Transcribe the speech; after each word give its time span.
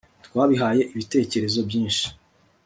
Twabihaye 0.25 0.81
ibitekerezo 0.93 1.59
byinshi 1.67 2.05